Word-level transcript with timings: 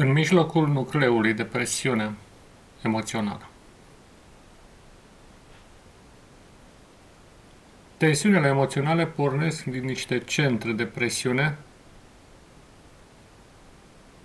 În 0.00 0.12
mijlocul 0.12 0.68
nucleului 0.68 1.34
de 1.34 1.44
presiune 1.44 2.14
emoțională. 2.82 3.48
Tensiunile 7.96 8.46
emoționale 8.46 9.06
pornesc 9.06 9.64
din 9.64 9.84
niște 9.84 10.18
centre 10.18 10.72
de 10.72 10.86
presiune 10.86 11.58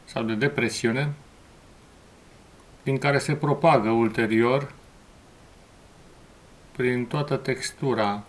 sau 0.05 0.23
de 0.23 0.33
depresiune, 0.33 1.13
din 2.83 2.97
care 2.97 3.17
se 3.17 3.35
propagă 3.35 3.89
ulterior 3.89 4.73
prin 6.71 7.05
toată 7.05 7.35
textura 7.35 8.23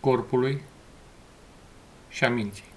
corpului 0.00 0.62
și 2.08 2.24
a 2.24 2.28
minții. 2.28 2.75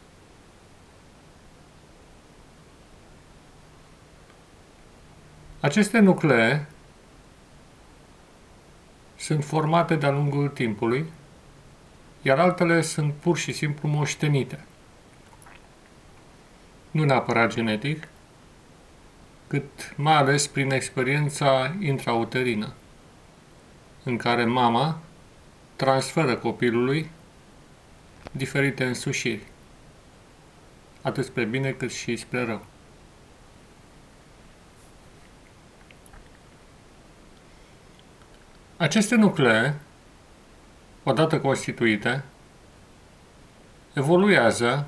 Aceste 5.61 5.99
nuclee 5.99 6.65
sunt 9.15 9.43
formate 9.43 9.95
de-a 9.95 10.09
lungul 10.09 10.47
timpului, 10.47 11.05
iar 12.21 12.39
altele 12.39 12.81
sunt 12.81 13.13
pur 13.13 13.37
și 13.37 13.51
simplu 13.51 13.89
moștenite. 13.89 14.65
Nu 16.91 17.03
neapărat 17.03 17.53
genetic, 17.53 18.07
cât 19.47 19.93
mai 19.95 20.15
ales 20.15 20.47
prin 20.47 20.71
experiența 20.71 21.75
intrauterină, 21.79 22.73
în 24.03 24.17
care 24.17 24.45
mama 24.45 24.99
transferă 25.75 26.35
copilului 26.35 27.09
diferite 28.31 28.85
însușiri, 28.85 29.43
atât 31.01 31.25
spre 31.25 31.43
bine 31.43 31.71
cât 31.71 31.91
și 31.91 32.15
spre 32.15 32.45
rău. 32.45 32.65
Aceste 38.79 39.15
nuclee, 39.15 39.75
odată 41.03 41.39
constituite, 41.39 42.23
evoluează 43.93 44.87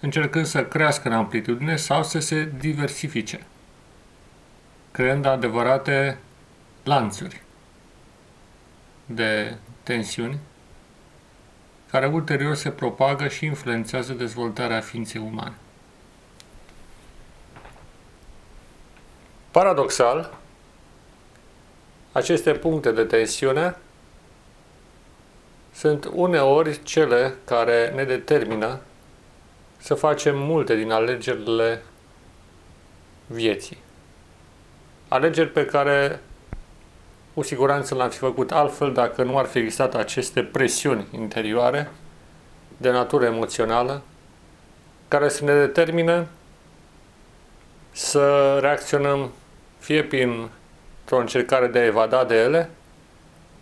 încercând 0.00 0.46
să 0.46 0.64
crească 0.64 1.08
în 1.08 1.14
amplitudine 1.14 1.76
sau 1.76 2.02
să 2.02 2.18
se 2.18 2.52
diversifice, 2.58 3.46
creând 4.90 5.24
adevărate 5.24 6.18
lanțuri 6.82 7.42
de 9.06 9.56
tensiuni 9.82 10.38
care 11.90 12.06
ulterior 12.06 12.54
se 12.54 12.70
propagă 12.70 13.28
și 13.28 13.44
influențează 13.44 14.12
dezvoltarea 14.12 14.80
ființei 14.80 15.20
umane. 15.20 15.54
Paradoxal, 19.50 20.42
aceste 22.14 22.52
puncte 22.52 22.92
de 22.92 23.04
tensiune 23.04 23.76
sunt 25.72 26.10
uneori 26.12 26.82
cele 26.82 27.34
care 27.44 27.92
ne 27.94 28.04
determină 28.04 28.80
să 29.78 29.94
facem 29.94 30.38
multe 30.38 30.76
din 30.76 30.90
alegerile 30.90 31.82
vieții. 33.26 33.78
Alegeri 35.08 35.48
pe 35.48 35.64
care 35.66 36.20
cu 37.34 37.42
siguranță 37.42 37.94
l-am 37.94 38.10
fi 38.10 38.18
făcut 38.18 38.52
altfel 38.52 38.92
dacă 38.92 39.22
nu 39.22 39.38
ar 39.38 39.46
fi 39.46 39.58
existat 39.58 39.94
aceste 39.94 40.42
presiuni 40.42 41.06
interioare 41.12 41.90
de 42.76 42.90
natură 42.90 43.24
emoțională 43.24 44.02
care 45.08 45.28
să 45.28 45.44
ne 45.44 45.54
determină 45.54 46.26
să 47.90 48.58
reacționăm 48.60 49.32
fie 49.78 50.02
prin 50.02 50.48
o 51.10 51.16
încercare 51.16 51.66
de 51.66 51.78
a 51.78 51.84
evada 51.84 52.24
de 52.24 52.34
ele, 52.34 52.70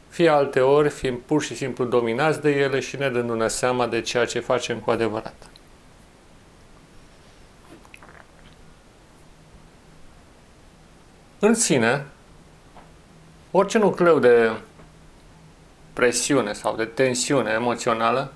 fie 0.09 0.29
alte 0.29 0.61
ori 0.61 0.89
fiind 0.89 1.19
pur 1.19 1.43
și 1.43 1.57
simplu 1.57 1.85
dominați 1.85 2.41
de 2.41 2.51
ele 2.51 2.81
și 2.81 2.97
ne 2.97 3.11
dându-ne 3.11 3.49
seama 3.49 3.87
de 3.87 4.01
ceea 4.01 4.25
ce 4.25 4.41
facem 4.41 4.79
cu 4.79 4.91
adevărat. 4.91 5.35
În 11.39 11.55
sine, 11.55 12.07
orice 13.51 13.79
nucleu 13.79 14.19
de 14.19 14.51
presiune 15.93 16.53
sau 16.53 16.77
de 16.77 16.85
tensiune 16.85 17.51
emoțională 17.51 18.33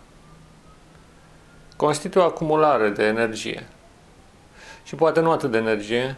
constituie 1.76 2.24
o 2.24 2.26
acumulare 2.26 2.90
de 2.90 3.04
energie. 3.04 3.66
Și 4.84 4.94
poate 4.94 5.20
nu 5.20 5.30
atât 5.30 5.50
de 5.50 5.58
energie, 5.58 6.16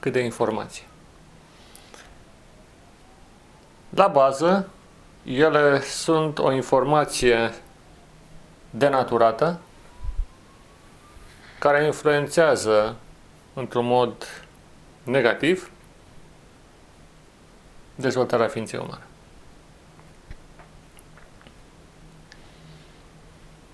cât 0.00 0.12
de 0.12 0.20
informație. 0.20 0.84
La 3.94 4.06
bază, 4.06 4.68
ele 5.24 5.80
sunt 5.80 6.38
o 6.38 6.52
informație 6.52 7.54
denaturată 8.70 9.58
care 11.58 11.84
influențează 11.84 12.96
într-un 13.54 13.86
mod 13.86 14.26
negativ 15.02 15.70
dezvoltarea 17.94 18.46
ființei 18.46 18.78
umane. 18.78 19.02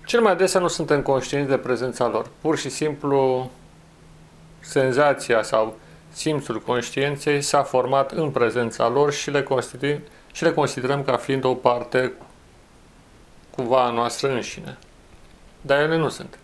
Cel 0.05 0.21
mai 0.21 0.31
adesea 0.31 0.59
nu 0.59 0.67
suntem 0.67 1.01
conștienți 1.01 1.49
de 1.49 1.57
prezența 1.57 2.07
lor. 2.07 2.29
Pur 2.41 2.57
și 2.57 2.69
simplu, 2.69 3.51
senzația 4.59 5.43
sau 5.43 5.77
simțul 6.11 6.59
conștiinței 6.59 7.41
s-a 7.41 7.63
format 7.63 8.11
în 8.11 8.29
prezența 8.29 8.87
lor 8.87 9.13
și 9.13 9.29
le, 9.29 9.43
constituim, 9.43 9.99
și 10.31 10.43
le 10.43 10.53
considerăm 10.53 11.03
ca 11.03 11.17
fiind 11.17 11.43
o 11.43 11.55
parte 11.55 12.11
cumva 13.55 13.83
a 13.83 13.91
noastră 13.91 14.31
înșine. 14.31 14.77
Dar 15.61 15.79
ele 15.81 15.97
nu 15.97 16.09
sunt. 16.09 16.39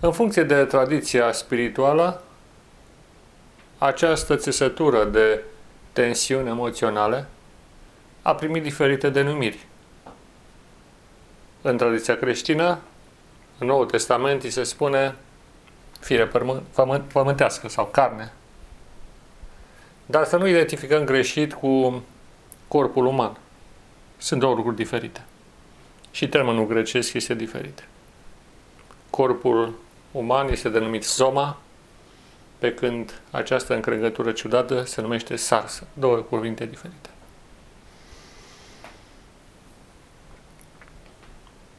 În 0.00 0.12
funcție 0.12 0.42
de 0.42 0.64
tradiția 0.64 1.32
spirituală, 1.32 2.22
această 3.78 4.36
țesătură 4.36 5.04
de 5.04 5.42
tensiuni 5.92 6.48
emoționale 6.48 7.26
a 8.22 8.34
primit 8.34 8.62
diferite 8.62 9.10
denumiri. 9.10 9.66
În 11.62 11.76
tradiția 11.76 12.16
creștină, 12.16 12.78
în 13.58 13.66
Noul 13.66 13.86
Testament, 13.86 14.42
îi 14.42 14.50
se 14.50 14.62
spune 14.62 15.14
fire 16.04 16.26
pământ, 16.74 17.02
pământească 17.12 17.68
sau 17.68 17.86
carne. 17.86 18.32
Dar 20.06 20.24
să 20.24 20.36
nu 20.36 20.46
identificăm 20.46 21.04
greșit 21.04 21.52
cu 21.52 22.02
corpul 22.68 23.06
uman. 23.06 23.36
Sunt 24.16 24.40
două 24.40 24.54
lucruri 24.54 24.76
diferite. 24.76 25.24
Și 26.10 26.28
termenul 26.28 26.66
grecesc 26.66 27.12
este 27.12 27.34
diferit. 27.34 27.84
Corpul 29.10 29.74
uman 30.10 30.48
este 30.48 30.68
denumit 30.68 31.04
soma, 31.04 31.56
pe 32.58 32.74
când 32.74 33.20
această 33.30 33.74
încregătură 33.74 34.32
ciudată 34.32 34.82
se 34.82 35.00
numește 35.00 35.36
sarsă. 35.36 35.86
Două 35.92 36.16
cuvinte 36.16 36.66
diferite. 36.66 37.08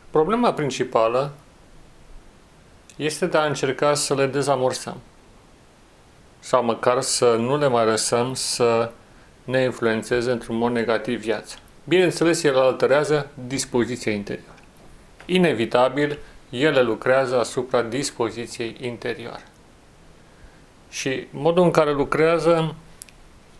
Problema 0.09 0.53
principală 0.53 1.33
este 2.95 3.25
de 3.25 3.37
a 3.37 3.45
încerca 3.45 3.93
să 3.93 4.13
le 4.13 4.25
dezamorsăm 4.25 4.97
sau 6.39 6.63
măcar 6.63 7.01
să 7.01 7.35
nu 7.39 7.57
le 7.57 7.67
mai 7.67 7.85
lăsăm 7.85 8.33
să 8.33 8.91
ne 9.43 9.61
influențeze 9.61 10.31
într-un 10.31 10.57
mod 10.57 10.71
negativ 10.71 11.19
viața. 11.19 11.55
Bineînțeles, 11.83 12.43
ele 12.43 12.59
alterează 12.59 13.29
dispoziția 13.47 14.11
interioară. 14.11 14.59
Inevitabil, 15.25 16.17
ele 16.49 16.81
lucrează 16.81 17.39
asupra 17.39 17.81
dispoziției 17.81 18.75
interioare. 18.81 19.43
Și 20.89 21.27
modul 21.31 21.63
în 21.63 21.71
care 21.71 21.91
lucrează 21.91 22.75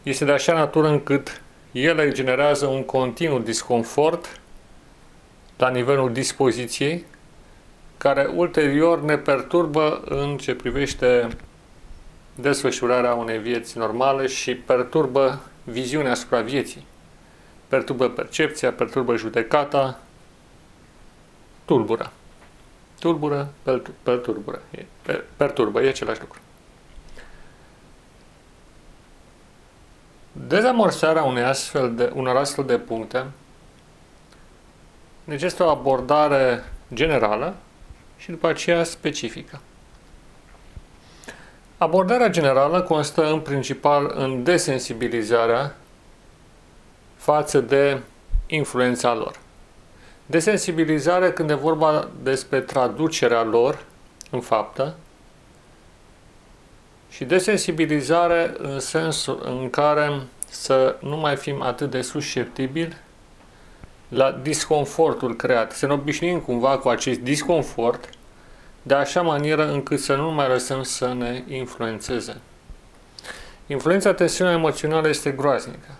este 0.03 0.25
de 0.25 0.31
așa 0.31 0.53
natură 0.53 0.88
încât 0.88 1.41
ele 1.71 2.11
generează 2.11 2.65
un 2.65 2.83
continuu 2.83 3.39
disconfort 3.39 4.39
la 5.57 5.69
nivelul 5.69 6.13
dispoziției, 6.13 7.05
care 7.97 8.25
ulterior 8.25 9.01
ne 9.01 9.18
perturbă 9.18 10.01
în 10.06 10.38
ce 10.38 10.56
privește 10.56 11.27
desfășurarea 12.36 13.13
unei 13.13 13.38
vieți 13.38 13.77
normale 13.77 14.27
și 14.27 14.56
perturbă 14.56 15.39
viziunea 15.63 16.12
asupra 16.12 16.42
vieții. 16.42 16.86
Perturbă 17.68 18.09
percepția, 18.09 18.71
perturbă 18.71 19.15
judecata, 19.15 20.00
tulbură. 21.65 22.12
Tulbură, 23.00 23.53
perturbă. 24.03 24.62
Perturbă, 25.38 25.81
e 25.81 25.88
același 25.88 26.19
lucru. 26.19 26.39
Dezamorsarea 30.31 31.24
unei 31.24 31.44
astfel 31.44 31.95
de, 31.95 32.12
unor 32.13 32.36
astfel 32.36 32.65
de 32.65 32.77
puncte 32.77 33.25
necesită 35.24 35.63
o 35.63 35.69
abordare 35.69 36.63
generală 36.94 37.56
și 38.17 38.29
după 38.29 38.47
aceea 38.47 38.83
specifică. 38.83 39.62
Abordarea 41.77 42.29
generală 42.29 42.81
constă 42.81 43.31
în 43.31 43.39
principal 43.39 44.12
în 44.15 44.44
desensibilizarea 44.44 45.75
față 47.15 47.59
de 47.59 48.00
influența 48.47 49.13
lor. 49.13 49.39
Desensibilizare 50.25 51.31
când 51.31 51.50
e 51.50 51.53
vorba 51.53 52.09
despre 52.23 52.62
traducerea 52.62 53.44
lor 53.44 53.83
în 54.31 54.41
faptă 54.41 54.95
și 57.09 57.23
desensibilizare 57.23 58.53
în 58.57 58.79
sensul 58.79 59.41
în 59.44 59.69
care 59.69 60.21
să 60.50 60.95
nu 61.00 61.17
mai 61.17 61.35
fim 61.35 61.62
atât 61.62 61.91
de 61.91 62.01
susceptibili 62.01 62.97
la 64.07 64.31
disconfortul 64.31 65.35
creat. 65.35 65.71
Să 65.71 65.85
ne 65.85 65.93
obișnuim 65.93 66.39
cumva 66.39 66.77
cu 66.77 66.89
acest 66.89 67.19
disconfort 67.19 68.09
de 68.81 68.93
așa 68.93 69.21
manieră 69.21 69.71
încât 69.71 69.99
să 69.99 70.15
nu 70.15 70.31
mai 70.31 70.47
lăsăm 70.47 70.83
să 70.83 71.13
ne 71.13 71.43
influențeze. 71.47 72.37
Influența 73.67 74.13
tensiunii 74.13 74.53
emoțională 74.53 75.07
este 75.07 75.31
groaznică. 75.31 75.97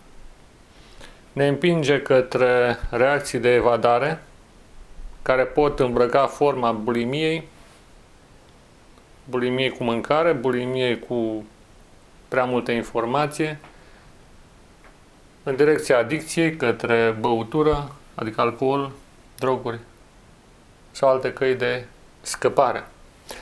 Ne 1.34 1.48
împinge 1.48 2.02
către 2.02 2.80
reacții 2.90 3.40
de 3.40 3.54
evadare 3.54 4.24
care 5.22 5.44
pot 5.44 5.80
îmbrăca 5.80 6.28
forma 6.28 6.72
bulimiei, 6.72 7.48
bulimiei 9.30 9.70
cu 9.70 9.84
mâncare, 9.84 10.32
bulimiei 10.32 11.00
cu 11.00 11.46
prea 12.28 12.44
multă 12.44 12.72
informație, 12.72 13.60
în 15.48 15.56
direcția 15.56 15.98
adicției 15.98 16.56
către 16.56 17.18
băutură, 17.20 17.92
adică 18.16 18.42
alcool, 18.42 18.92
droguri 19.40 19.80
sau 20.92 21.10
alte 21.10 21.34
căi 21.34 21.56
de 21.56 21.86
scăpare. 22.22 22.88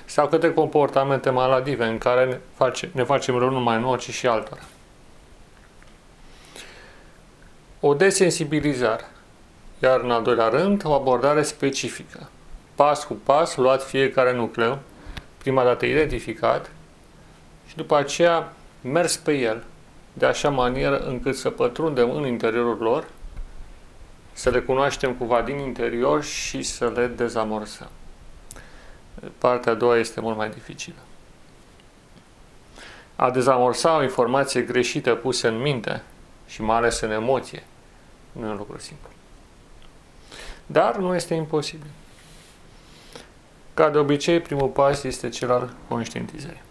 Sau 0.06 0.28
către 0.28 0.54
comportamente 0.54 1.30
maladive 1.30 1.86
în 1.86 1.98
care 1.98 2.26
ne, 2.26 2.40
face, 2.56 2.90
ne 2.92 3.04
facem 3.04 3.38
rău 3.38 3.50
numai 3.50 3.80
nouă, 3.80 3.96
ci 3.96 4.10
și 4.10 4.28
altora. 4.28 4.62
O 7.80 7.94
desensibilizare. 7.94 9.06
Iar 9.80 10.00
în 10.00 10.12
al 10.12 10.24
doilea 10.24 10.48
rând, 10.48 10.86
o 10.86 10.92
abordare 10.92 11.44
specifică. 11.44 12.30
Pas 12.76 13.04
cu 13.04 13.14
pas, 13.14 13.56
luat 13.56 13.84
fiecare 13.84 14.34
nucleu, 14.34 14.80
prima 15.38 15.64
dată 15.64 15.86
identificat, 15.86 16.72
și 17.68 17.76
după 17.76 17.98
aceea 17.98 18.54
mers 18.82 19.18
pe 19.18 19.34
el, 19.34 19.64
de 20.14 20.26
așa 20.26 20.50
manieră 20.50 20.98
încât 20.98 21.36
să 21.36 21.50
pătrundem 21.50 22.12
în 22.12 22.26
interiorul 22.26 22.78
lor, 22.78 23.08
să 24.34 24.50
le 24.50 24.60
cunoaștem 24.62 25.14
cumva 25.14 25.42
din 25.42 25.58
interior 25.58 26.24
și 26.24 26.62
să 26.62 26.92
le 26.96 27.08
dezamorsăm. 27.08 27.90
Partea 29.38 29.72
a 29.72 29.76
doua 29.76 29.98
este 29.98 30.22
mult 30.22 30.38
mai 30.38 30.50
dificilă. 30.50 31.00
A 33.16 33.32
dezamorsa 33.32 33.98
o 33.98 34.04
informație 34.04 34.62
greșită 34.62 35.16
pusă 35.16 35.48
în 35.48 35.58
minte 35.58 36.04
și 36.48 36.62
mai 36.62 36.76
ales 36.76 37.00
în 37.00 37.12
emoție 37.12 37.64
nu 38.32 38.46
e 38.48 38.50
un 38.50 38.58
lucru 38.58 38.80
simplu. 38.80 39.10
Dar 40.66 40.98
nu 40.98 41.16
este 41.16 41.34
imposibil. 41.34 41.90
Ca 43.74 43.90
de 43.90 43.98
obicei, 43.98 44.40
primul 44.40 44.68
pas 44.68 45.04
este 45.04 45.30
cel 45.30 45.52
al 45.52 45.74
conștientizării. 45.88 46.62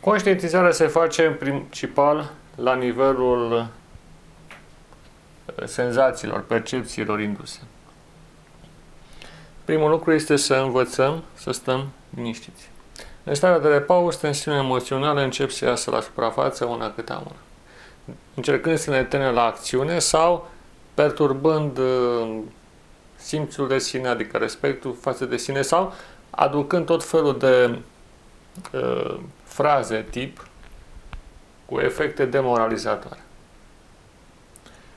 Conștientizarea 0.00 0.70
se 0.70 0.86
face 0.86 1.26
în 1.26 1.34
principal 1.34 2.32
la 2.54 2.74
nivelul 2.74 3.52
uh, 3.52 3.64
senzațiilor, 5.66 6.44
percepțiilor 6.44 7.20
induse. 7.20 7.60
Primul 9.64 9.90
lucru 9.90 10.12
este 10.12 10.36
să 10.36 10.54
învățăm 10.54 11.22
să 11.34 11.50
stăm 11.50 11.88
liniștiți. 12.16 12.70
În 13.24 13.34
starea 13.34 13.58
de 13.58 13.68
repaus, 13.68 14.16
tensiunea 14.16 14.60
emoțională 14.60 15.20
încep 15.20 15.50
să 15.50 15.64
iasă 15.64 15.90
la 15.90 16.00
suprafață 16.00 16.64
una 16.64 16.92
câte 16.92 17.12
una. 17.12 17.36
Încercând 18.34 18.78
să 18.78 18.90
ne 18.90 19.04
tene 19.04 19.30
la 19.30 19.42
acțiune 19.42 19.98
sau 19.98 20.50
perturbând 20.94 21.78
uh, 21.78 22.38
simțul 23.16 23.68
de 23.68 23.78
sine, 23.78 24.08
adică 24.08 24.36
respectul 24.36 24.96
față 25.00 25.24
de 25.24 25.36
sine 25.36 25.62
sau 25.62 25.94
aducând 26.30 26.86
tot 26.86 27.04
felul 27.04 27.38
de 27.38 27.78
uh, 28.72 29.18
fraze 29.58 30.06
tip 30.10 30.46
cu 31.66 31.78
efecte 31.78 32.24
demoralizatoare. 32.24 33.20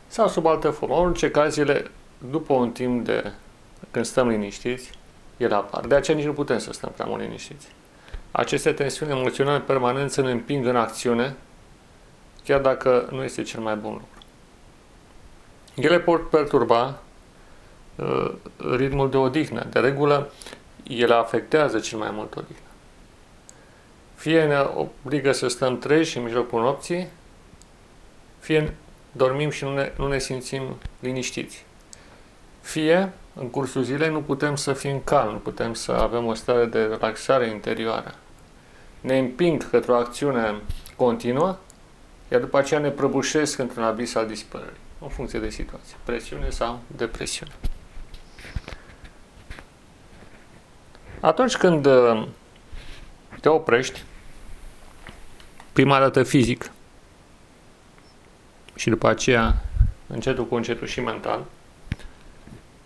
Sau 0.07 0.27
sub 0.27 0.45
altă 0.45 0.69
formă, 0.69 0.95
în 0.95 1.05
orice 1.05 1.31
caz, 1.31 1.57
ele, 1.57 1.91
după 2.29 2.53
un 2.53 2.71
timp 2.71 3.05
de 3.05 3.31
când 3.91 4.05
stăm 4.05 4.27
liniștiți, 4.27 4.91
ele 5.37 5.55
apar. 5.55 5.85
De 5.87 5.95
aceea 5.95 6.17
nici 6.17 6.25
nu 6.25 6.33
putem 6.33 6.57
să 6.57 6.73
stăm 6.73 6.91
prea 6.93 7.05
mult 7.05 7.21
liniștiți. 7.21 7.67
Aceste 8.31 8.71
tensiuni 8.71 9.11
emoționale 9.11 9.59
permanent 9.59 10.11
să 10.11 10.21
ne 10.21 10.31
împing 10.31 10.65
în 10.65 10.75
acțiune, 10.75 11.35
chiar 12.43 12.59
dacă 12.59 13.07
nu 13.11 13.23
este 13.23 13.41
cel 13.41 13.59
mai 13.59 13.75
bun 13.75 13.91
lucru. 13.91 14.07
Ele 15.75 15.99
pot 15.99 16.29
perturba 16.29 16.99
uh, 17.95 18.31
ritmul 18.75 19.09
de 19.09 19.17
odihnă. 19.17 19.65
De 19.69 19.79
regulă, 19.79 20.31
ele 20.87 21.13
afectează 21.13 21.79
cel 21.79 21.99
mai 21.99 22.11
mult 22.11 22.35
odihnă. 22.35 22.70
Fie 24.21 24.45
ne 24.45 24.59
obligă 24.59 25.31
să 25.31 25.47
stăm 25.47 25.77
treji 25.77 26.17
în 26.17 26.23
mijlocul 26.23 26.61
nopții, 26.61 27.07
fie 28.39 28.73
dormim 29.11 29.49
și 29.49 29.63
nu 29.63 29.73
ne, 29.73 29.91
nu 29.97 30.07
ne 30.07 30.19
simțim 30.19 30.75
liniștiți. 30.99 31.65
Fie, 32.61 33.11
în 33.35 33.49
cursul 33.49 33.83
zilei, 33.83 34.09
nu 34.09 34.21
putem 34.21 34.55
să 34.55 34.73
fim 34.73 35.01
calmi, 35.03 35.31
nu 35.31 35.37
putem 35.37 35.73
să 35.73 35.91
avem 35.91 36.25
o 36.25 36.33
stare 36.33 36.65
de 36.65 36.81
relaxare 36.83 37.47
interioară. 37.47 38.15
Ne 38.99 39.17
împing 39.17 39.69
către 39.69 39.91
o 39.91 39.95
acțiune 39.95 40.55
continuă, 40.95 41.57
iar 42.31 42.39
după 42.39 42.57
aceea 42.57 42.79
ne 42.79 42.89
prăbușesc 42.89 43.57
într-un 43.57 43.83
abis 43.83 44.15
al 44.15 44.27
disperării, 44.27 44.79
în 44.99 45.09
funcție 45.09 45.39
de 45.39 45.49
situație, 45.49 45.95
presiune 46.03 46.49
sau 46.49 46.79
depresiune. 46.87 47.51
Atunci 51.19 51.57
când 51.57 51.85
uh, 51.85 52.27
te 53.39 53.49
oprești, 53.49 54.03
prima 55.73 55.99
dată 55.99 56.23
fizic 56.23 56.71
și 58.75 58.89
după 58.89 59.07
aceea 59.07 59.61
încetul 60.07 60.47
cu 60.47 60.55
încetul 60.55 60.87
și 60.87 60.99
mental, 60.99 61.45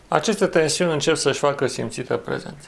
aceste 0.07 0.47
tensiuni 0.47 0.91
încep 0.91 1.15
să-și 1.15 1.39
facă 1.39 1.67
simțită 1.67 2.17
prezență. 2.17 2.67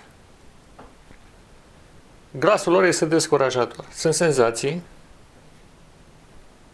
Glasul 2.32 2.72
lor 2.72 2.84
este 2.84 3.06
descurajator. 3.06 3.86
Sunt 3.94 4.14
senzații 4.14 4.82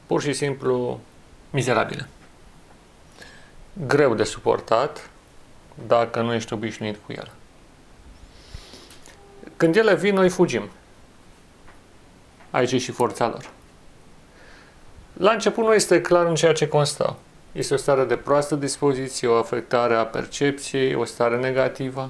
pur 0.05 0.21
și 0.21 0.33
simplu 0.33 0.99
mizerabile. 1.49 2.07
Greu 3.87 4.15
de 4.15 4.23
suportat 4.23 5.09
dacă 5.87 6.21
nu 6.21 6.33
ești 6.33 6.53
obișnuit 6.53 6.97
cu 7.05 7.11
el. 7.11 7.31
Când 9.57 9.75
ele 9.75 9.95
vin, 9.95 10.13
noi 10.13 10.29
fugim. 10.29 10.69
Aici 12.53 12.71
e 12.71 12.77
și 12.77 12.91
forța 12.91 13.27
lor. 13.27 13.49
La 15.13 15.31
început 15.31 15.63
nu 15.63 15.73
este 15.73 16.01
clar 16.01 16.25
în 16.25 16.35
ceea 16.35 16.53
ce 16.53 16.67
constau. 16.67 17.15
Este 17.51 17.73
o 17.73 17.77
stare 17.77 18.03
de 18.03 18.15
proastă 18.15 18.55
dispoziție, 18.55 19.27
o 19.27 19.37
afectare 19.37 19.95
a 19.95 20.05
percepției, 20.05 20.95
o 20.95 21.05
stare 21.05 21.37
negativă. 21.37 22.09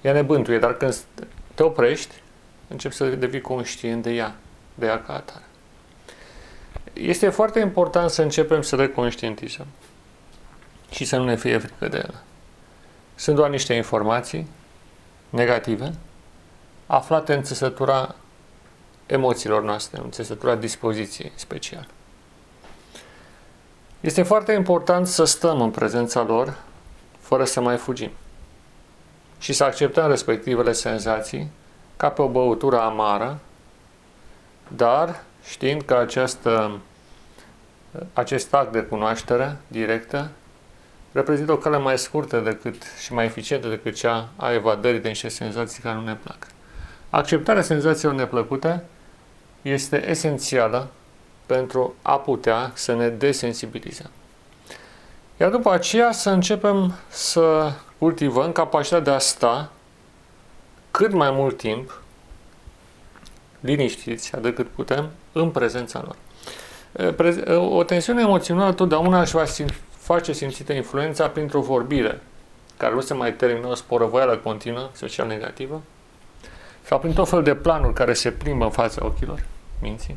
Ea 0.00 0.12
ne 0.12 0.22
bântuie, 0.22 0.58
dar 0.58 0.76
când 0.76 0.96
te 1.54 1.62
oprești, 1.62 2.14
începi 2.68 2.94
să 2.94 3.06
devii 3.06 3.40
conștient 3.40 4.02
de 4.02 4.10
ea, 4.10 4.34
de 4.74 4.86
ea 4.86 5.02
ca 5.02 5.14
atare. 5.14 5.44
Este 6.92 7.28
foarte 7.28 7.58
important 7.58 8.10
să 8.10 8.22
începem 8.22 8.62
să 8.62 8.76
le 8.76 8.88
conștientizăm 8.88 9.66
și 10.90 11.04
să 11.04 11.16
nu 11.16 11.24
ne 11.24 11.36
fie 11.36 11.58
frică 11.58 11.88
de 11.88 11.96
ele. 11.96 12.22
Sunt 13.14 13.36
doar 13.36 13.50
niște 13.50 13.74
informații 13.74 14.48
negative 15.30 15.94
aflate 16.86 17.34
în 17.34 17.42
țesătura 17.42 18.14
emoțiilor 19.06 19.62
noastre, 19.62 20.00
în 20.04 20.10
țesătura 20.10 20.54
dispoziției 20.54 21.32
special. 21.34 21.88
Este 24.00 24.22
foarte 24.22 24.52
important 24.52 25.06
să 25.06 25.24
stăm 25.24 25.60
în 25.60 25.70
prezența 25.70 26.22
lor 26.22 26.56
fără 27.20 27.44
să 27.44 27.60
mai 27.60 27.76
fugim 27.76 28.10
și 29.38 29.52
să 29.52 29.64
acceptăm 29.64 30.08
respectivele 30.08 30.72
senzații 30.72 31.50
ca 31.96 32.08
pe 32.08 32.22
o 32.22 32.28
băutură 32.28 32.80
amară, 32.80 33.38
dar 34.68 35.22
știind 35.48 35.82
că 35.82 35.94
această, 35.94 36.78
acest 38.12 38.54
act 38.54 38.72
de 38.72 38.82
cunoaștere 38.82 39.56
directă 39.66 40.30
reprezintă 41.12 41.52
o 41.52 41.56
cale 41.56 41.78
mai 41.78 41.98
scurtă 41.98 42.40
decât 42.40 42.82
și 43.02 43.12
mai 43.12 43.24
eficientă 43.24 43.68
decât 43.68 43.94
cea 43.94 44.28
a 44.36 44.52
evadării 44.52 45.00
de 45.00 45.08
niște 45.08 45.28
senzații 45.28 45.82
care 45.82 45.94
nu 45.94 46.04
ne 46.04 46.14
plac. 46.14 46.46
Acceptarea 47.10 47.62
senzațiilor 47.62 48.14
neplăcute 48.14 48.84
este 49.68 50.08
esențială 50.08 50.88
pentru 51.46 51.94
a 52.02 52.18
putea 52.18 52.70
să 52.74 52.94
ne 52.94 53.08
desensibilizăm. 53.08 54.10
Iar 55.36 55.50
după 55.50 55.72
aceea 55.72 56.12
să 56.12 56.30
începem 56.30 56.94
să 57.08 57.72
cultivăm 57.98 58.52
capacitatea 58.52 59.04
de 59.04 59.10
a 59.10 59.18
sta 59.18 59.70
cât 60.90 61.12
mai 61.12 61.30
mult 61.30 61.56
timp 61.56 62.00
liniștiți, 63.60 64.34
atât 64.34 64.54
cât 64.54 64.68
putem, 64.68 65.08
în 65.32 65.50
prezența 65.50 66.04
lor. 66.04 66.16
O 67.70 67.82
tensiune 67.84 68.20
emoțională 68.20 68.72
totdeauna 68.72 69.20
își 69.20 69.34
va 69.34 69.44
face 69.90 70.32
simțită 70.32 70.72
influența 70.72 71.28
printr-o 71.28 71.60
vorbire, 71.60 72.20
care 72.76 72.94
nu 72.94 73.00
se 73.00 73.14
mai 73.14 73.34
termină 73.34 73.66
o 73.66 73.74
sporăvoială 73.74 74.36
continuă, 74.36 74.90
social 74.92 75.26
negativă, 75.26 75.82
sau 76.82 76.98
prin 76.98 77.12
tot 77.12 77.28
felul 77.28 77.44
de 77.44 77.54
planuri 77.54 77.94
care 77.94 78.12
se 78.12 78.30
plimbă 78.30 78.64
în 78.64 78.70
fața 78.70 79.04
ochilor 79.04 79.42
minții, 79.80 80.16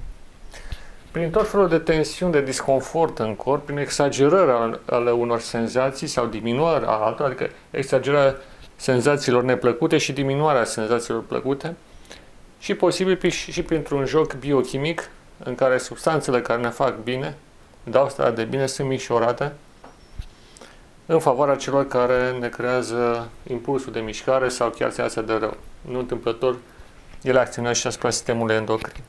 prin 1.11 1.29
tot 1.29 1.49
felul 1.49 1.67
de 1.67 1.77
tensiuni, 1.77 2.31
de 2.31 2.41
disconfort 2.41 3.19
în 3.19 3.35
corp, 3.35 3.65
prin 3.65 3.77
exagerări 3.77 4.79
ale 4.85 5.11
unor 5.11 5.39
senzații 5.39 6.07
sau 6.07 6.25
diminuarea 6.25 6.89
altora, 6.89 7.29
adică 7.29 7.49
exagerarea 7.71 8.35
senzațiilor 8.75 9.43
neplăcute 9.43 9.97
și 9.97 10.13
diminuarea 10.13 10.63
senzațiilor 10.63 11.23
plăcute, 11.23 11.75
și 12.59 12.73
posibil 12.73 13.29
și 13.29 13.63
printr-un 13.63 14.05
joc 14.05 14.33
biochimic 14.33 15.09
în 15.43 15.55
care 15.55 15.77
substanțele 15.77 16.41
care 16.41 16.61
ne 16.61 16.69
fac 16.69 16.97
bine, 17.03 17.37
dau 17.83 18.09
starea 18.09 18.31
de 18.31 18.43
bine, 18.43 18.65
sunt 18.65 18.87
micșorate 18.87 19.53
în 21.05 21.19
favoarea 21.19 21.55
celor 21.55 21.87
care 21.87 22.31
ne 22.39 22.49
creează 22.49 23.29
impulsul 23.47 23.91
de 23.91 23.99
mișcare 23.99 24.49
sau 24.49 24.69
chiar 24.69 24.91
senzația 24.91 25.21
de 25.21 25.33
rău. 25.33 25.57
Nu 25.81 25.99
întâmplător, 25.99 26.55
ele 27.21 27.39
acționează 27.39 27.79
și 27.79 27.87
asupra 27.87 28.09
sistemului 28.09 28.55
endocrin. 28.55 29.03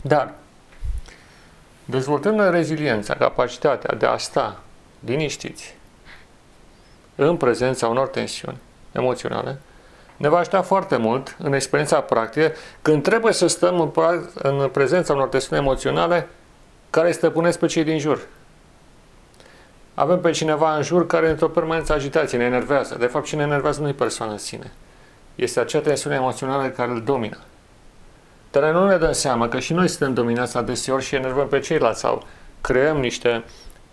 Dar, 0.00 0.34
dezvoltând 1.84 2.50
reziliența, 2.50 3.14
capacitatea 3.14 3.94
de 3.94 4.06
a 4.06 4.16
sta 4.16 4.60
liniștiți 5.00 5.76
în 7.14 7.36
prezența 7.36 7.88
unor 7.88 8.08
tensiuni 8.08 8.58
emoționale, 8.92 9.58
ne 10.16 10.28
va 10.28 10.38
ajuta 10.38 10.62
foarte 10.62 10.96
mult 10.96 11.36
în 11.38 11.52
experiența 11.52 12.00
practică 12.00 12.52
când 12.82 13.02
trebuie 13.02 13.32
să 13.32 13.46
stăm 13.46 13.80
în, 13.80 14.28
în 14.34 14.68
prezența 14.68 15.12
unor 15.12 15.28
tensiuni 15.28 15.62
emoționale 15.62 16.28
care 16.90 17.12
stăpânesc 17.12 17.58
pe 17.58 17.66
cei 17.66 17.84
din 17.84 17.98
jur. 17.98 18.26
Avem 19.94 20.20
pe 20.20 20.30
cineva 20.30 20.76
în 20.76 20.82
jur 20.82 21.06
care 21.06 21.30
într-o 21.30 21.48
permanență 21.48 21.92
agitație 21.92 22.38
ne 22.38 22.44
enervează. 22.44 22.96
De 22.98 23.06
fapt, 23.06 23.24
cine 23.24 23.42
enervează 23.42 23.80
nu 23.80 23.88
e 23.88 23.92
persoana 23.92 24.32
în 24.32 24.38
sine. 24.38 24.72
Este 25.34 25.60
acea 25.60 25.80
tensiune 25.80 26.16
emoțională 26.16 26.68
care 26.68 26.90
îl 26.90 27.02
domină. 27.02 27.38
Dar 28.50 28.72
nu 28.72 28.86
ne 28.86 28.96
dăm 28.96 29.12
seama 29.12 29.48
că 29.48 29.58
și 29.58 29.72
noi 29.72 29.88
suntem 29.88 30.14
dominați 30.14 30.56
adeseori 30.56 31.04
și 31.04 31.14
enervăm 31.14 31.48
pe 31.48 31.58
ceilalți 31.58 32.00
sau 32.00 32.26
creăm 32.60 32.96
niște 32.96 33.44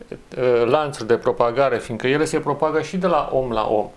uh, 0.10 0.66
lanțuri 0.66 1.08
de 1.08 1.18
propagare, 1.18 1.78
fiindcă 1.78 2.08
ele 2.08 2.26
se 2.26 2.40
propagă 2.40 2.82
și 2.82 2.98
de 2.98 3.08
la 3.08 3.30
om 3.32 3.52
la 3.52 3.68
om. 3.68 3.90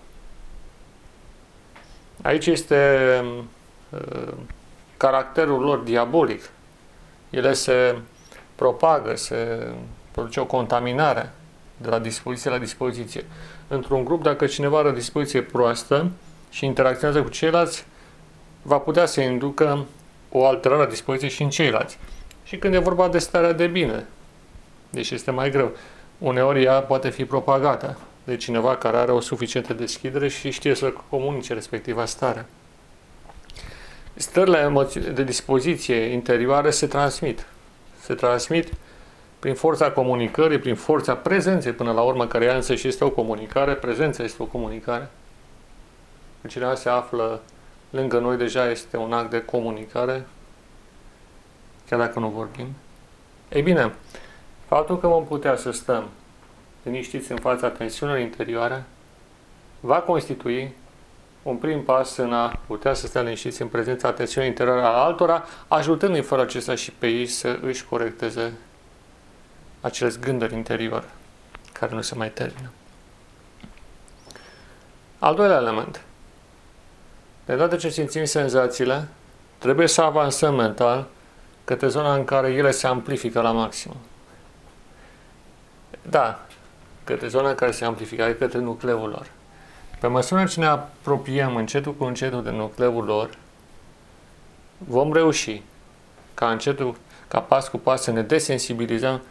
Aici 2.21 2.45
este 2.45 3.23
uh, 3.89 4.33
caracterul 4.97 5.61
lor 5.61 5.77
diabolic. 5.77 6.49
Ele 7.29 7.53
se 7.53 7.95
propagă, 8.55 9.15
se 9.15 9.67
produce 10.11 10.39
o 10.39 10.45
contaminare 10.45 11.31
de 11.77 11.89
la 11.89 11.99
dispoziție 11.99 12.49
la 12.49 12.57
dispoziție. 12.57 13.25
Într-un 13.67 14.03
grup, 14.03 14.23
dacă 14.23 14.45
cineva 14.45 14.77
are 14.77 14.87
o 14.87 14.91
dispoziție 14.91 15.41
proastă 15.41 16.11
și 16.49 16.65
interacționează 16.65 17.23
cu 17.23 17.29
ceilalți, 17.29 17.85
va 18.61 18.77
putea 18.77 19.05
să 19.05 19.21
inducă 19.21 19.85
o 20.31 20.45
alterare 20.45 20.81
a 20.81 20.85
dispoziției 20.85 21.31
și 21.31 21.43
în 21.43 21.49
ceilalți. 21.49 21.97
Și 22.43 22.57
când 22.57 22.73
e 22.73 22.77
vorba 22.77 23.07
de 23.07 23.17
starea 23.17 23.51
de 23.51 23.67
bine, 23.67 24.05
deci 24.89 25.11
este 25.11 25.31
mai 25.31 25.51
greu, 25.51 25.71
uneori 26.17 26.63
ea 26.63 26.81
poate 26.81 27.09
fi 27.09 27.25
propagată 27.25 27.97
de 28.23 28.35
cineva 28.35 28.75
care 28.75 28.97
are 28.97 29.11
o 29.11 29.19
suficientă 29.19 29.73
deschidere 29.73 30.27
și 30.27 30.51
știe 30.51 30.75
să 30.75 30.93
comunice 31.09 31.53
respectiva 31.53 32.05
stare. 32.05 32.45
Stările 34.13 34.87
de 35.13 35.23
dispoziție 35.23 35.95
interioare 35.95 36.69
se 36.69 36.87
transmit. 36.87 37.45
Se 38.01 38.13
transmit 38.13 38.73
prin 39.39 39.53
forța 39.53 39.91
comunicării, 39.91 40.59
prin 40.59 40.75
forța 40.75 41.15
prezenței 41.15 41.71
până 41.71 41.91
la 41.91 42.01
urmă, 42.01 42.27
care 42.27 42.45
ea 42.45 42.55
însă 42.55 42.75
și 42.75 42.87
este 42.87 43.03
o 43.03 43.09
comunicare, 43.09 43.73
prezența 43.73 44.23
este 44.23 44.43
o 44.43 44.45
comunicare. 44.45 45.09
Când 46.41 46.53
cineva 46.53 46.75
se 46.75 46.89
află 46.89 47.41
lângă 47.89 48.19
noi, 48.19 48.37
deja 48.37 48.69
este 48.69 48.97
un 48.97 49.13
act 49.13 49.29
de 49.29 49.45
comunicare, 49.45 50.27
chiar 51.89 51.99
dacă 51.99 52.19
nu 52.19 52.27
vorbim. 52.27 52.67
Ei 53.49 53.61
bine, 53.61 53.93
faptul 54.67 54.99
că 54.99 55.07
vom 55.07 55.25
putea 55.25 55.55
să 55.55 55.71
stăm 55.71 56.09
liniștiți 56.83 57.31
în 57.31 57.37
fața 57.37 57.69
tensiunilor 57.69 58.21
interioare, 58.21 58.83
va 59.79 60.01
constitui 60.01 60.73
un 61.43 61.55
prim 61.55 61.83
pas 61.83 62.17
în 62.17 62.33
a 62.33 62.59
putea 62.67 62.93
să 62.93 63.07
stea 63.07 63.21
liniștiți 63.21 63.61
în 63.61 63.67
prezența 63.67 64.11
tensiunii 64.11 64.49
interioare 64.49 64.81
a 64.81 64.89
altora, 64.89 65.43
ajutându-i 65.67 66.21
fără 66.21 66.41
acesta 66.41 66.75
și 66.75 66.91
pe 66.91 67.07
ei 67.07 67.25
să 67.25 67.59
își 67.61 67.85
corecteze 67.85 68.53
acele 69.81 70.11
gânduri 70.21 70.53
interior 70.53 71.09
care 71.71 71.95
nu 71.95 72.01
se 72.01 72.15
mai 72.15 72.29
termină. 72.29 72.71
Al 75.19 75.35
doilea 75.35 75.57
element. 75.57 76.03
De 77.49 77.55
dată 77.55 77.75
ce 77.75 77.89
simțim 77.89 78.25
senzațiile, 78.25 79.07
trebuie 79.57 79.87
să 79.87 80.01
avansăm 80.01 80.55
mental 80.55 81.07
către 81.63 81.87
zona 81.87 82.13
în 82.13 82.23
care 82.23 82.51
ele 82.51 82.71
se 82.71 82.87
amplifică 82.87 83.41
la 83.41 83.51
maxim. 83.51 83.95
Da, 86.01 86.45
către 87.03 87.27
zona 87.27 87.55
care 87.55 87.71
se 87.71 87.85
amplifică, 87.85 88.35
către 88.39 88.59
nucleul 88.59 89.09
lor. 89.09 89.31
Pe 89.99 90.07
măsură 90.07 90.45
ce 90.45 90.59
ne 90.59 90.65
apropiem 90.65 91.55
încetul 91.55 91.93
cu 91.93 92.03
încetul 92.03 92.43
de 92.43 92.49
nucleul 92.49 93.03
lor, 93.03 93.29
vom 94.77 95.13
reuși 95.13 95.61
ca 96.33 96.51
încetul, 96.51 96.95
ca 97.27 97.39
pas 97.39 97.67
cu 97.67 97.77
pas 97.77 98.01
să 98.01 98.11
ne 98.11 98.21
desensibilizăm 98.21 99.21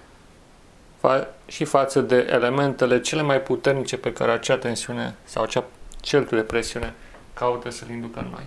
fa- 1.06 1.28
și 1.46 1.64
față 1.64 2.00
de 2.00 2.26
elementele 2.30 3.00
cele 3.00 3.22
mai 3.22 3.40
puternice 3.40 3.96
pe 3.96 4.12
care 4.12 4.32
acea 4.32 4.56
tensiune 4.56 5.14
sau 5.24 5.42
acea 5.42 5.64
celtul 6.00 6.38
de 6.38 6.44
presiune 6.44 6.94
caută 7.38 7.70
să-l 7.70 7.90
inducă 7.90 8.20
în 8.20 8.28
noi. 8.30 8.46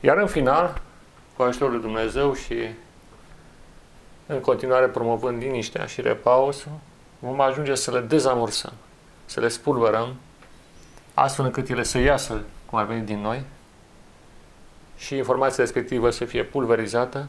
Iar 0.00 0.16
în 0.16 0.26
final, 0.26 0.80
cu 1.36 1.42
ajutorul 1.42 1.72
lui 1.72 1.82
Dumnezeu 1.82 2.34
și 2.34 2.54
în 4.26 4.40
continuare 4.40 4.86
promovând 4.86 5.42
liniștea 5.42 5.86
și 5.86 6.00
repausul, 6.00 6.72
vom 7.18 7.40
ajunge 7.40 7.74
să 7.74 7.90
le 7.90 8.00
dezamorsăm, 8.00 8.72
să 9.24 9.40
le 9.40 9.48
spulberăm, 9.48 10.14
astfel 11.14 11.44
încât 11.44 11.68
ele 11.68 11.82
să 11.82 11.98
iasă 11.98 12.42
cum 12.66 12.78
ar 12.78 12.84
veni 12.84 13.06
din 13.06 13.20
noi 13.20 13.42
și 14.96 15.16
informația 15.16 15.62
respectivă 15.64 16.10
să 16.10 16.24
fie 16.24 16.44
pulverizată 16.44 17.28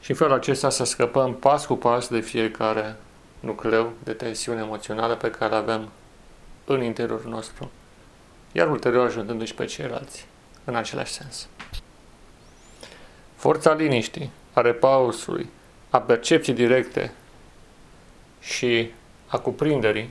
și 0.00 0.10
în 0.10 0.16
felul 0.16 0.32
acesta 0.32 0.70
să 0.70 0.84
scăpăm 0.84 1.34
pas 1.34 1.66
cu 1.66 1.74
pas 1.74 2.08
de 2.08 2.20
fiecare 2.20 2.96
nucleu 3.40 3.92
de 4.02 4.12
tensiune 4.12 4.60
emoțională 4.60 5.14
pe 5.14 5.30
care 5.30 5.54
avem 5.54 5.88
în 6.64 6.82
interiorul 6.82 7.30
nostru, 7.30 7.70
iar 8.52 8.70
ulterior 8.70 9.06
ajungându-și 9.06 9.54
pe 9.54 9.64
ceilalți 9.64 10.26
în 10.64 10.74
același 10.74 11.12
sens. 11.12 11.48
Forța 13.34 13.72
liniștii, 13.72 14.30
a 14.52 14.60
repausului, 14.60 15.48
a 15.90 16.00
percepției 16.00 16.56
directe 16.56 17.12
și 18.40 18.90
a 19.26 19.38
cuprinderii 19.38 20.10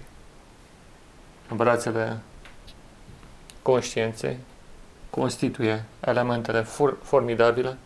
în 1.50 1.58
brațele 1.58 2.20
conștiinței 3.62 4.38
constituie 5.10 5.84
elementele 6.00 6.62
for- 6.62 6.98
formidabile 7.04 7.78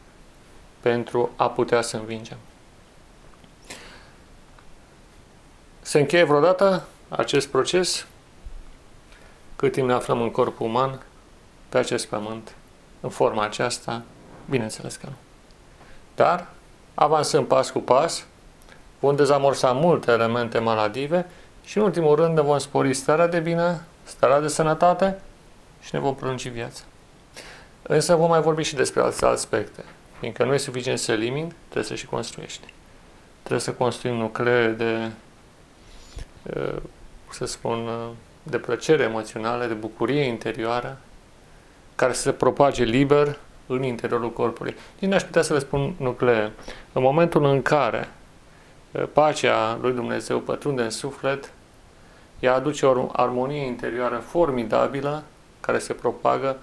pentru 0.80 1.30
a 1.36 1.50
putea 1.50 1.82
să 1.82 1.98
învingem. 1.98 2.38
Se 5.82 6.00
încheie 6.00 6.24
vreodată 6.24 6.88
acest 7.10 7.48
proces 7.48 8.08
cât 9.58 9.72
timp 9.72 9.88
ne 9.88 9.94
aflăm 9.94 10.22
în 10.22 10.32
corpul 10.32 10.66
uman, 10.66 11.02
pe 11.70 11.78
acest 11.78 12.06
pământ, 12.08 12.56
în 13.00 13.10
forma 13.10 13.44
aceasta, 13.44 14.02
bineînțeles 14.50 14.96
că 14.96 15.06
nu. 15.06 15.16
Dar 16.16 16.48
avansăm 16.94 17.46
pas 17.46 17.70
cu 17.70 17.80
pas, 17.80 18.26
vom 19.00 19.16
dezamorsa 19.16 19.72
multe 19.72 20.12
elemente 20.12 20.60
maladive 20.60 21.26
și, 21.64 21.78
în 21.78 21.84
ultimul 21.84 22.16
rând, 22.16 22.36
ne 22.36 22.42
vom 22.42 22.58
spori 22.58 22.94
starea 22.94 23.28
de 23.28 23.40
bine, 23.40 23.82
starea 24.04 24.42
de 24.42 24.48
sănătate 24.48 25.20
și 25.82 25.90
ne 25.94 26.00
vom 26.00 26.16
prelungi 26.16 26.50
viața. 26.50 26.84
Însă 27.82 28.16
vom 28.16 28.30
mai 28.30 28.42
vorbi 28.42 28.64
și 28.64 28.76
despre 28.76 29.02
alte 29.02 29.26
aspecte, 29.26 29.84
fiindcă 30.20 30.44
nu 30.44 30.54
e 30.54 30.58
suficient 30.58 31.00
să 31.00 31.12
elimini, 31.12 31.56
trebuie 31.64 31.84
să 31.84 31.96
și 31.96 32.06
construiești. 32.06 32.74
Trebuie 33.40 33.60
să 33.60 33.72
construim 33.72 34.16
nuclee 34.16 34.68
de, 34.68 35.12
să 37.30 37.46
spun, 37.46 37.90
de 38.50 38.58
plăcere 38.58 39.04
emoțională, 39.04 39.66
de 39.66 39.74
bucurie 39.74 40.22
interioară, 40.22 40.98
care 41.96 42.14
se 42.14 42.32
propage 42.32 42.84
liber 42.84 43.40
în 43.68 43.84
interiorul 43.84 44.34
corpului. 44.34 44.76
Din 45.00 45.10
n-aș 45.10 45.24
putea 45.24 45.42
să 45.42 45.54
le 45.54 45.60
spun 45.60 45.94
nuclee. 45.98 46.52
În 46.94 47.02
momentul 47.02 47.46
în 47.46 47.62
care 47.62 48.10
eh, 48.92 49.04
pacea 49.14 49.78
lui 49.82 49.94
Dumnezeu 49.94 50.40
pătrunde 50.40 50.82
în 50.82 50.90
suflet, 50.90 51.52
ea 52.40 52.54
aduce 52.54 52.86
o 52.86 53.10
armonie 53.12 53.66
interioară 53.66 54.18
formidabilă 54.18 55.24
care 55.60 55.80
se 55.80 55.94
propagă 55.94 56.58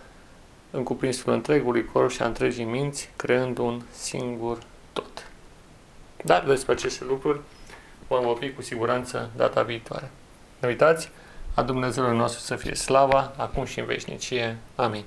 în 0.71 0.83
cuprinsul 0.83 1.33
întregului 1.33 1.85
corp 1.85 2.11
și 2.11 2.23
a 2.23 2.27
întregii 2.27 2.65
minți, 2.65 3.11
creând 3.17 3.59
un 3.59 3.83
singur 3.91 4.59
tot. 4.93 5.27
Dar 6.25 6.45
despre 6.45 6.73
aceste 6.73 7.05
lucruri 7.05 7.41
vom 8.09 8.27
opri 8.27 8.55
cu 8.55 8.63
siguranță 8.63 9.31
data 9.37 9.63
viitoare. 9.63 10.11
Nu 10.59 10.69
uitați, 10.69 11.11
a 11.55 11.63
Dumnezeului 11.63 12.17
nostru 12.17 12.41
să 12.41 12.57
fie 12.57 12.75
slava, 12.75 13.33
acum 13.37 13.65
și 13.65 13.79
în 13.79 13.87
veșnicie. 13.87 14.59
Amin. 14.75 15.05